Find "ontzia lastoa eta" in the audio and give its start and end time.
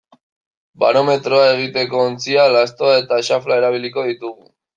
2.05-3.21